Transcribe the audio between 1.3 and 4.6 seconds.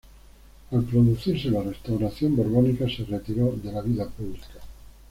la Restauración borbónica se retiró de la vida pública.